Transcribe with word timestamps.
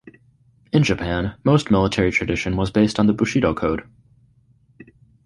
In 0.71 0.81
Japan, 0.81 1.35
most 1.43 1.69
military 1.69 2.09
tradition 2.11 2.57
was 2.57 2.71
based 2.71 2.99
on 2.99 3.05
the 3.05 3.13
bushido 3.13 3.53
code. 3.53 3.83